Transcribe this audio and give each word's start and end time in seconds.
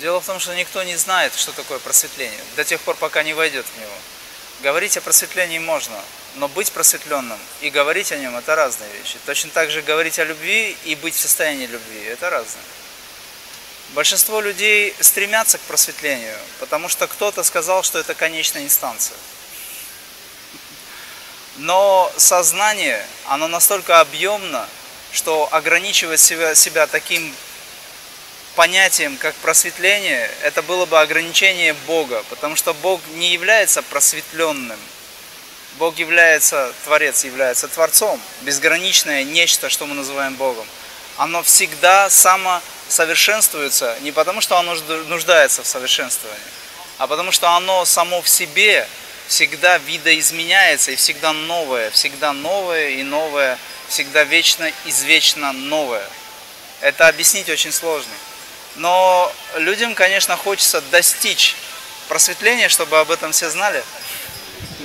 Дело 0.00 0.20
в 0.20 0.26
том, 0.26 0.38
что 0.38 0.54
никто 0.54 0.82
не 0.84 0.96
знает, 0.96 1.34
что 1.34 1.52
такое 1.52 1.78
просветление, 1.80 2.38
до 2.54 2.64
тех 2.64 2.80
пор, 2.80 2.94
пока 2.96 3.24
не 3.24 3.34
войдет 3.34 3.66
в 3.66 3.80
него. 3.80 3.94
Говорить 4.60 4.96
о 4.96 5.00
просветлении 5.00 5.58
можно, 5.58 5.96
но 6.36 6.46
быть 6.46 6.70
просветленным 6.70 7.38
и 7.60 7.70
говорить 7.70 8.12
о 8.12 8.16
нем– 8.16 8.36
это 8.38 8.54
разные 8.54 8.88
вещи. 8.92 9.16
Точно 9.26 9.50
так 9.50 9.70
же 9.70 9.82
говорить 9.82 10.18
о 10.20 10.24
любви 10.24 10.76
и 10.84 10.94
быть 10.94 11.14
в 11.14 11.20
состоянии 11.20 11.66
любви– 11.66 12.04
это 12.06 12.30
разное. 12.30 12.62
Большинство 13.94 14.40
людей 14.40 14.94
стремятся 15.00 15.58
к 15.58 15.62
просветлению, 15.62 16.36
потому 16.60 16.88
что 16.88 17.08
кто-то 17.08 17.42
сказал, 17.42 17.82
что 17.82 17.98
это 17.98 18.14
конечная 18.14 18.62
инстанция. 18.62 19.16
Но 21.56 22.12
сознание, 22.16 23.04
оно 23.26 23.48
настолько 23.48 23.98
объемно, 24.00 24.68
что 25.12 25.48
ограничивать 25.50 26.20
себя, 26.20 26.54
себя 26.54 26.86
таким 26.86 27.34
понятием, 28.58 29.16
как 29.18 29.36
просветление, 29.36 30.28
это 30.42 30.62
было 30.62 30.84
бы 30.84 31.00
ограничение 31.00 31.74
Бога, 31.86 32.24
потому 32.28 32.56
что 32.56 32.74
Бог 32.74 33.00
не 33.14 33.32
является 33.32 33.82
просветленным. 33.82 34.80
Бог 35.78 35.96
является, 35.96 36.72
Творец 36.82 37.24
является 37.24 37.68
Творцом, 37.68 38.20
безграничное 38.40 39.22
нечто, 39.22 39.68
что 39.68 39.86
мы 39.86 39.94
называем 39.94 40.34
Богом. 40.34 40.66
Оно 41.18 41.44
всегда 41.44 42.10
самосовершенствуется 42.10 43.96
не 44.00 44.10
потому, 44.10 44.40
что 44.40 44.56
оно 44.56 44.74
нуждается 45.06 45.62
в 45.62 45.66
совершенствовании, 45.68 46.42
а 46.98 47.06
потому 47.06 47.30
что 47.30 47.50
оно 47.50 47.84
само 47.84 48.22
в 48.22 48.28
себе 48.28 48.88
всегда 49.28 49.78
видоизменяется 49.78 50.90
и 50.90 50.96
всегда 50.96 51.32
новое, 51.32 51.92
всегда 51.92 52.32
новое 52.32 52.88
и 52.88 53.04
новое, 53.04 53.56
всегда 53.86 54.24
вечно, 54.24 54.68
извечно 54.84 55.52
новое. 55.52 56.08
Это 56.80 57.06
объяснить 57.06 57.48
очень 57.48 57.70
сложно. 57.70 58.10
Но 58.78 59.32
людям, 59.56 59.94
конечно, 59.94 60.36
хочется 60.36 60.80
достичь 60.90 61.56
просветления, 62.08 62.68
чтобы 62.68 62.98
об 62.98 63.10
этом 63.10 63.32
все 63.32 63.50
знали. 63.50 63.82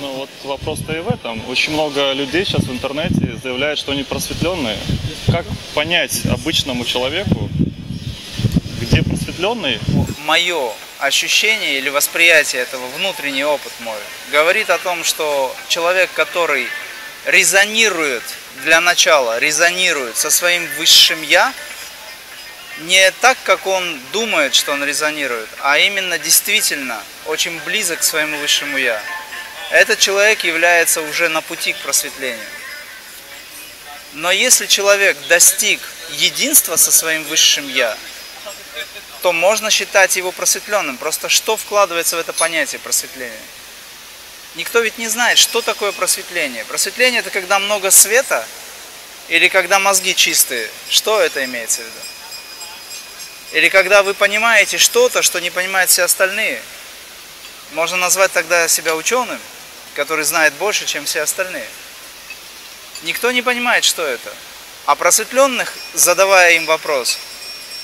Ну 0.00 0.12
вот 0.12 0.30
вопрос-то 0.44 0.92
и 0.92 1.00
в 1.00 1.08
этом. 1.08 1.42
Очень 1.48 1.72
много 1.72 2.12
людей 2.12 2.44
сейчас 2.44 2.64
в 2.64 2.72
интернете 2.72 3.38
заявляют, 3.42 3.78
что 3.78 3.92
они 3.92 4.04
просветленные. 4.04 4.78
Как 5.32 5.46
понять 5.74 6.26
обычному 6.26 6.84
человеку, 6.84 7.48
где 8.80 9.02
просветленный? 9.02 9.80
Мое 10.24 10.72
ощущение 10.98 11.78
или 11.78 11.88
восприятие 11.88 12.62
этого, 12.62 12.86
внутренний 12.96 13.44
опыт 13.44 13.72
мой, 13.80 13.98
говорит 14.30 14.68
о 14.68 14.78
том, 14.78 15.02
что 15.04 15.54
человек, 15.68 16.10
который 16.12 16.66
резонирует 17.24 18.22
для 18.64 18.80
начала, 18.80 19.38
резонирует 19.38 20.16
со 20.16 20.30
своим 20.30 20.66
высшим 20.76 21.22
«я», 21.22 21.52
не 22.80 23.10
так, 23.20 23.36
как 23.44 23.66
он 23.66 24.00
думает, 24.12 24.54
что 24.54 24.72
он 24.72 24.84
резонирует, 24.84 25.48
а 25.60 25.78
именно 25.78 26.18
действительно 26.18 27.02
очень 27.26 27.58
близок 27.60 28.00
к 28.00 28.04
своему 28.04 28.38
высшему 28.38 28.76
Я. 28.76 29.02
Этот 29.70 29.98
человек 29.98 30.44
является 30.44 31.02
уже 31.02 31.28
на 31.28 31.40
пути 31.40 31.72
к 31.72 31.78
просветлению. 31.78 32.38
Но 34.14 34.30
если 34.30 34.66
человек 34.66 35.16
достиг 35.28 35.80
единства 36.12 36.76
со 36.76 36.90
своим 36.90 37.24
высшим 37.24 37.68
Я, 37.68 37.96
то 39.22 39.32
можно 39.32 39.70
считать 39.70 40.16
его 40.16 40.32
просветленным. 40.32 40.96
Просто 40.96 41.28
что 41.28 41.56
вкладывается 41.56 42.16
в 42.16 42.20
это 42.20 42.32
понятие 42.32 42.78
просветления? 42.78 43.36
Никто 44.54 44.80
ведь 44.80 44.98
не 44.98 45.08
знает, 45.08 45.38
что 45.38 45.60
такое 45.60 45.92
просветление. 45.92 46.64
Просветление 46.64 47.20
это 47.20 47.30
когда 47.30 47.58
много 47.58 47.90
света 47.90 48.46
или 49.28 49.48
когда 49.48 49.78
мозги 49.78 50.14
чистые. 50.14 50.70
Что 50.88 51.20
это 51.20 51.44
имеется 51.44 51.82
в 51.82 51.84
виду? 51.84 52.00
Или 53.52 53.68
когда 53.68 54.02
вы 54.02 54.14
понимаете 54.14 54.78
что-то, 54.78 55.22
что 55.22 55.40
не 55.40 55.50
понимают 55.50 55.90
все 55.90 56.02
остальные. 56.02 56.62
Можно 57.72 57.96
назвать 57.96 58.32
тогда 58.32 58.68
себя 58.68 58.94
ученым, 58.94 59.40
который 59.94 60.24
знает 60.24 60.52
больше, 60.54 60.86
чем 60.86 61.04
все 61.04 61.22
остальные. 61.22 61.66
Никто 63.02 63.30
не 63.30 63.42
понимает, 63.42 63.84
что 63.84 64.06
это. 64.06 64.32
А 64.86 64.94
просветленных, 64.94 65.72
задавая 65.94 66.52
им 66.54 66.66
вопрос, 66.66 67.18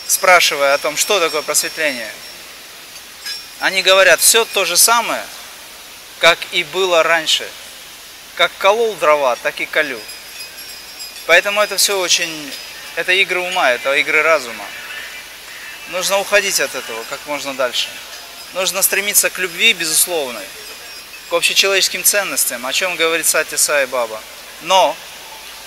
спрашивая 0.06 0.74
о 0.74 0.78
том, 0.78 0.96
что 0.96 1.20
такое 1.20 1.42
просветление, 1.42 2.10
они 3.60 3.82
говорят, 3.82 4.20
все 4.20 4.44
то 4.44 4.64
же 4.64 4.76
самое, 4.76 5.24
как 6.18 6.38
и 6.52 6.64
было 6.64 7.02
раньше. 7.02 7.48
Как 8.34 8.50
колол 8.58 8.94
дрова, 8.94 9.36
так 9.36 9.60
и 9.60 9.66
колю. 9.66 10.00
Поэтому 11.26 11.60
это 11.60 11.76
все 11.76 11.98
очень... 11.98 12.52
Это 12.96 13.12
игры 13.12 13.40
ума, 13.40 13.72
это 13.72 13.94
игры 13.94 14.22
разума. 14.22 14.64
Нужно 15.88 16.18
уходить 16.18 16.60
от 16.60 16.74
этого 16.74 17.04
как 17.10 17.20
можно 17.26 17.54
дальше. 17.54 17.88
Нужно 18.54 18.82
стремиться 18.82 19.30
к 19.30 19.38
любви 19.38 19.72
безусловной, 19.72 20.44
к 21.28 21.32
общечеловеческим 21.32 22.04
ценностям, 22.04 22.64
о 22.66 22.72
чем 22.72 22.96
говорит 22.96 23.26
Сати 23.26 23.56
Сай 23.56 23.86
Баба. 23.86 24.20
Но 24.62 24.96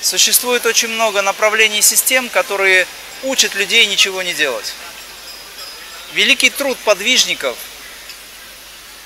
существует 0.02 0.66
очень 0.66 0.88
много 0.90 1.22
направлений 1.22 1.80
и 1.80 1.84
систем, 1.84 2.30
которые 2.30 2.88
учат 3.24 3.56
людей 3.56 3.86
ничего 3.86 4.22
не 4.24 4.34
делать. 4.34 4.74
Великий 6.14 6.50
труд 6.50 6.78
подвижников, 6.80 7.58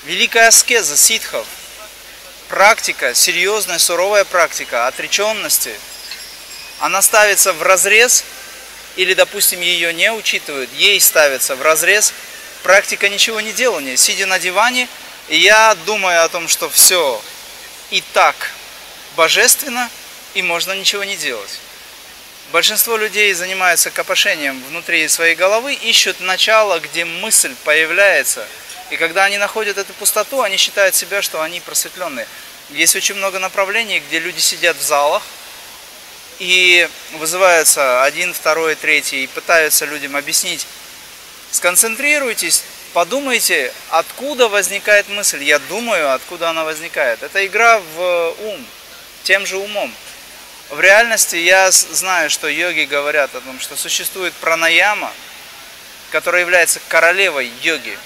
великая 0.04 0.48
аскеза 0.48 0.96
ситхов, 0.96 1.46
практика, 2.48 3.14
серьезная, 3.14 3.78
суровая 3.78 4.24
практика 4.24 4.86
отреченности, 4.86 5.74
она 6.78 7.02
ставится 7.02 7.52
в 7.52 7.62
разрез 7.62 8.24
или, 8.96 9.14
допустим, 9.14 9.60
ее 9.60 9.92
не 9.92 10.12
учитывают, 10.12 10.70
ей 10.74 11.00
ставится 11.00 11.56
в 11.56 11.62
разрез 11.62 12.12
практика 12.62 13.08
ничего 13.08 13.40
не 13.40 13.52
делания. 13.52 13.96
Сидя 13.96 14.26
на 14.26 14.38
диване, 14.38 14.88
я 15.28 15.74
думаю 15.86 16.24
о 16.24 16.28
том, 16.28 16.48
что 16.48 16.68
все 16.68 17.20
и 17.90 18.02
так 18.12 18.52
божественно, 19.16 19.90
и 20.34 20.42
можно 20.42 20.72
ничего 20.72 21.04
не 21.04 21.16
делать. 21.16 21.58
Большинство 22.52 22.96
людей 22.96 23.32
занимаются 23.32 23.90
копошением 23.90 24.62
внутри 24.68 25.08
своей 25.08 25.34
головы, 25.34 25.74
ищут 25.74 26.20
начало, 26.20 26.80
где 26.80 27.04
мысль 27.04 27.54
появляется. 27.64 28.46
И 28.90 28.96
когда 28.96 29.24
они 29.24 29.38
находят 29.38 29.78
эту 29.78 29.94
пустоту, 29.94 30.42
они 30.42 30.58
считают 30.58 30.94
себя, 30.94 31.22
что 31.22 31.40
они 31.40 31.60
просветленные. 31.60 32.26
Есть 32.70 32.94
очень 32.94 33.14
много 33.14 33.38
направлений, 33.38 34.00
где 34.00 34.18
люди 34.18 34.40
сидят 34.40 34.76
в 34.76 34.82
залах, 34.82 35.22
и 36.38 36.88
вызываются 37.12 38.02
один, 38.02 38.32
второй, 38.34 38.74
третий 38.74 39.24
и 39.24 39.26
пытаются 39.26 39.84
людям 39.84 40.16
объяснить, 40.16 40.66
сконцентрируйтесь, 41.50 42.62
подумайте, 42.92 43.72
откуда 43.90 44.48
возникает 44.48 45.08
мысль. 45.08 45.42
Я 45.42 45.58
думаю, 45.58 46.12
откуда 46.12 46.50
она 46.50 46.64
возникает. 46.64 47.22
Это 47.22 47.44
игра 47.46 47.80
в 47.94 48.34
ум, 48.40 48.66
тем 49.22 49.46
же 49.46 49.56
умом. 49.56 49.92
В 50.70 50.80
реальности 50.80 51.36
я 51.36 51.70
знаю, 51.70 52.30
что 52.30 52.48
йоги 52.48 52.84
говорят 52.84 53.34
о 53.34 53.40
том, 53.40 53.60
что 53.60 53.76
существует 53.76 54.32
пранаяма, 54.34 55.12
которая 56.10 56.42
является 56.42 56.80
королевой 56.88 57.50
йоги. 57.62 57.98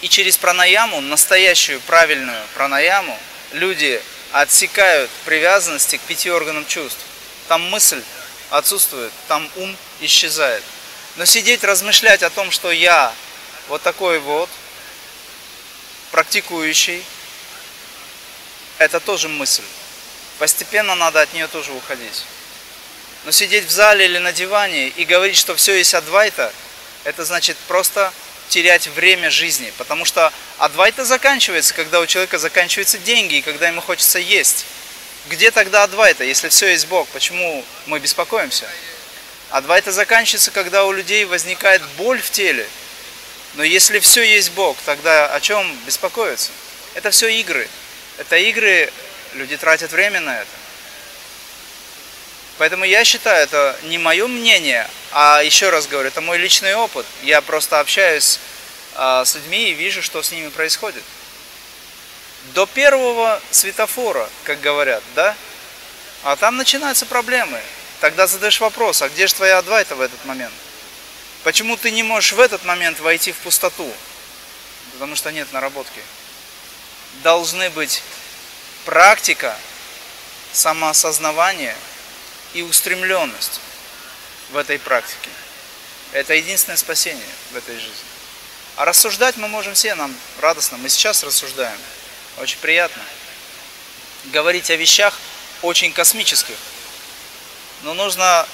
И 0.00 0.08
через 0.08 0.36
пранаяму, 0.36 1.00
настоящую 1.00 1.80
правильную 1.80 2.40
пранаяму, 2.54 3.18
люди 3.50 4.00
отсекают 4.32 5.10
привязанности 5.24 5.96
к 5.96 6.02
пяти 6.02 6.30
органам 6.30 6.66
чувств. 6.66 7.00
Там 7.48 7.62
мысль 7.70 8.02
отсутствует, 8.50 9.12
там 9.26 9.48
ум 9.56 9.76
исчезает. 10.00 10.62
Но 11.16 11.24
сидеть, 11.24 11.64
размышлять 11.64 12.22
о 12.22 12.30
том, 12.30 12.50
что 12.50 12.70
я 12.70 13.12
вот 13.68 13.82
такой 13.82 14.18
вот, 14.18 14.48
практикующий, 16.10 17.04
это 18.78 19.00
тоже 19.00 19.28
мысль. 19.28 19.64
Постепенно 20.38 20.94
надо 20.94 21.20
от 21.20 21.32
нее 21.32 21.48
тоже 21.48 21.72
уходить. 21.72 22.24
Но 23.24 23.32
сидеть 23.32 23.64
в 23.64 23.70
зале 23.70 24.04
или 24.04 24.18
на 24.18 24.32
диване 24.32 24.88
и 24.88 25.04
говорить, 25.04 25.36
что 25.36 25.56
все 25.56 25.74
есть 25.76 25.94
адвайта, 25.94 26.52
это 27.04 27.24
значит 27.24 27.56
просто 27.66 28.12
терять 28.48 28.86
время 28.88 29.30
жизни, 29.30 29.72
потому 29.78 30.04
что 30.04 30.32
адвайта 30.58 31.04
заканчивается, 31.04 31.74
когда 31.74 32.00
у 32.00 32.06
человека 32.06 32.38
заканчиваются 32.38 32.98
деньги 32.98 33.36
и 33.36 33.42
когда 33.42 33.68
ему 33.68 33.80
хочется 33.80 34.18
есть. 34.18 34.66
Где 35.28 35.50
тогда 35.50 35.84
адвайта, 35.84 36.24
если 36.24 36.48
все 36.48 36.68
есть 36.68 36.86
Бог? 36.86 37.06
Почему 37.08 37.64
мы 37.86 37.98
беспокоимся? 37.98 38.66
Адвайта 39.50 39.92
заканчивается, 39.92 40.50
когда 40.50 40.84
у 40.84 40.92
людей 40.92 41.24
возникает 41.24 41.82
боль 41.96 42.20
в 42.20 42.30
теле. 42.30 42.66
Но 43.54 43.62
если 43.62 43.98
все 43.98 44.22
есть 44.22 44.52
Бог, 44.52 44.76
тогда 44.84 45.26
о 45.34 45.40
чем 45.40 45.76
беспокоиться? 45.86 46.50
Это 46.94 47.10
все 47.10 47.28
игры. 47.28 47.68
Это 48.18 48.36
игры, 48.36 48.92
люди 49.34 49.56
тратят 49.56 49.92
время 49.92 50.20
на 50.20 50.40
это. 50.40 50.57
Поэтому 52.58 52.84
я 52.84 53.04
считаю, 53.04 53.44
это 53.44 53.78
не 53.84 53.98
мое 53.98 54.26
мнение, 54.26 54.90
а 55.12 55.42
еще 55.42 55.70
раз 55.70 55.86
говорю, 55.86 56.08
это 56.08 56.20
мой 56.20 56.38
личный 56.38 56.74
опыт. 56.74 57.06
Я 57.22 57.40
просто 57.40 57.78
общаюсь 57.78 58.40
а, 58.96 59.24
с 59.24 59.36
людьми 59.36 59.70
и 59.70 59.74
вижу, 59.74 60.02
что 60.02 60.20
с 60.22 60.32
ними 60.32 60.48
происходит. 60.48 61.04
До 62.54 62.66
первого 62.66 63.40
светофора, 63.52 64.28
как 64.42 64.60
говорят, 64.60 65.04
да? 65.14 65.36
А 66.24 66.34
там 66.34 66.56
начинаются 66.56 67.06
проблемы. 67.06 67.60
Тогда 68.00 68.26
задаешь 68.26 68.60
вопрос, 68.60 69.02
а 69.02 69.08
где 69.08 69.28
же 69.28 69.34
твоя 69.34 69.58
адвайта 69.58 69.94
в 69.94 70.00
этот 70.00 70.24
момент? 70.24 70.54
Почему 71.44 71.76
ты 71.76 71.92
не 71.92 72.02
можешь 72.02 72.32
в 72.32 72.40
этот 72.40 72.64
момент 72.64 72.98
войти 72.98 73.30
в 73.30 73.36
пустоту? 73.36 73.92
Потому 74.94 75.14
что 75.14 75.30
нет 75.30 75.52
наработки. 75.52 76.00
Должны 77.22 77.70
быть 77.70 78.02
практика, 78.84 79.56
самоосознавание 80.52 81.76
и 82.54 82.62
устремленность 82.62 83.60
в 84.50 84.56
этой 84.56 84.78
практике. 84.78 85.30
Это 86.12 86.34
единственное 86.34 86.76
спасение 86.76 87.26
в 87.52 87.56
этой 87.56 87.74
жизни. 87.74 87.92
А 88.76 88.84
рассуждать 88.84 89.36
мы 89.36 89.48
можем 89.48 89.74
все, 89.74 89.94
нам 89.94 90.14
радостно. 90.40 90.78
Мы 90.78 90.88
сейчас 90.88 91.22
рассуждаем. 91.22 91.78
Очень 92.38 92.58
приятно. 92.58 93.02
Говорить 94.26 94.70
о 94.70 94.76
вещах 94.76 95.14
очень 95.62 95.92
космических. 95.92 96.54
Но 97.82 97.94
нужно 97.94 98.46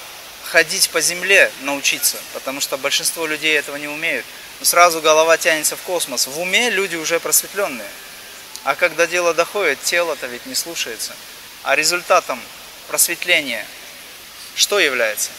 ходить 0.44 0.90
по 0.90 1.00
земле, 1.00 1.50
научиться, 1.60 2.18
потому 2.32 2.60
что 2.60 2.76
большинство 2.76 3.26
людей 3.26 3.56
этого 3.58 3.76
не 3.76 3.88
умеют. 3.88 4.24
Но 4.60 4.66
сразу 4.66 5.00
голова 5.00 5.36
тянется 5.36 5.76
в 5.76 5.82
космос. 5.82 6.26
В 6.26 6.40
уме 6.40 6.70
люди 6.70 6.96
уже 6.96 7.20
просветленные. 7.20 7.88
А 8.64 8.74
когда 8.74 9.06
дело 9.06 9.34
доходит, 9.34 9.82
тело-то 9.82 10.26
ведь 10.26 10.46
не 10.46 10.54
слушается. 10.54 11.14
А 11.62 11.76
результатом 11.76 12.40
просветления 12.88 13.66
что 14.56 14.78
является? 14.78 15.30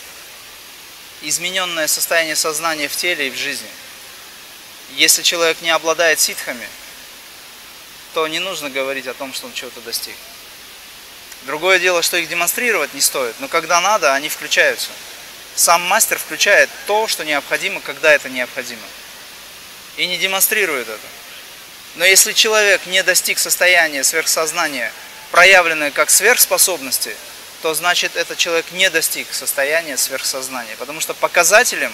Измененное 1.21 1.87
состояние 1.87 2.35
сознания 2.35 2.87
в 2.87 2.95
теле 2.95 3.27
и 3.27 3.31
в 3.31 3.35
жизни. 3.35 3.69
Если 4.91 5.23
человек 5.23 5.61
не 5.61 5.69
обладает 5.69 6.19
ситхами, 6.19 6.67
то 8.13 8.27
не 8.27 8.39
нужно 8.39 8.69
говорить 8.69 9.07
о 9.07 9.13
том, 9.13 9.33
что 9.33 9.47
он 9.47 9.53
чего-то 9.53 9.81
достиг. 9.81 10.15
Другое 11.43 11.79
дело, 11.79 12.01
что 12.01 12.17
их 12.17 12.27
демонстрировать 12.27 12.93
не 12.93 13.01
стоит, 13.01 13.35
но 13.39 13.47
когда 13.47 13.81
надо, 13.81 14.13
они 14.13 14.29
включаются. 14.29 14.89
Сам 15.55 15.81
мастер 15.83 16.17
включает 16.17 16.69
то, 16.87 17.07
что 17.07 17.23
необходимо, 17.23 17.79
когда 17.81 18.13
это 18.13 18.29
необходимо. 18.29 18.81
И 19.97 20.05
не 20.07 20.17
демонстрирует 20.17 20.89
это. 20.89 21.07
Но 21.95 22.03
если 22.03 22.33
человек 22.33 22.85
не 22.87 23.01
достиг 23.03 23.39
состояния 23.39 24.03
сверхсознания, 24.03 24.91
проявленное 25.31 25.91
как 25.91 26.09
сверхспособности, 26.09 27.15
то 27.65 27.73
значит 27.73 28.15
этот 28.15 28.37
человек 28.37 28.67
не 28.73 28.91
достиг 28.91 29.33
состояния 29.33 29.97
сверхсознания. 29.97 30.75
Потому 30.77 31.01
что 31.01 31.15
показателем 31.15 31.91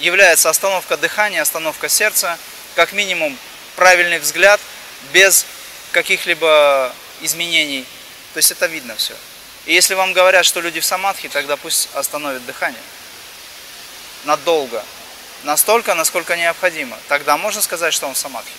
является 0.00 0.50
остановка 0.50 0.96
дыхания, 0.96 1.40
остановка 1.40 1.88
сердца, 1.88 2.36
как 2.74 2.92
минимум 2.92 3.38
правильный 3.76 4.18
взгляд, 4.18 4.60
без 5.12 5.46
каких-либо 5.92 6.92
изменений. 7.20 7.86
То 8.34 8.38
есть 8.38 8.50
это 8.50 8.66
видно 8.66 8.96
все. 8.96 9.14
И 9.66 9.72
если 9.72 9.94
вам 9.94 10.12
говорят, 10.12 10.44
что 10.44 10.60
люди 10.60 10.80
в 10.80 10.84
самадхи, 10.84 11.28
тогда 11.28 11.56
пусть 11.56 11.88
остановят 11.94 12.44
дыхание. 12.44 12.82
Надолго. 14.24 14.84
Настолько, 15.44 15.94
насколько 15.94 16.36
необходимо. 16.36 16.98
Тогда 17.06 17.36
можно 17.36 17.62
сказать, 17.62 17.94
что 17.94 18.08
он 18.08 18.14
в 18.14 18.18
самадхи. 18.18 18.50